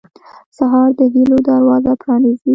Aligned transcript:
سهار 0.57 0.89
د 0.99 1.01
هيلو 1.13 1.37
دروازه 1.47 1.93
پرانیزي. 2.01 2.49